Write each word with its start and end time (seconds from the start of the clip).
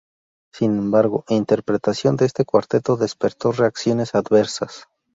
Sin 0.51 0.79
embargo 0.79 1.25
interpretación 1.27 2.15
de 2.15 2.25
este 2.25 2.43
cuarteto 2.43 2.95
despertó 2.97 3.51
reacciones 3.51 4.15
adversas. 4.15 4.85